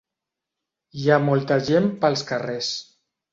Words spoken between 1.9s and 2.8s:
pels carrers.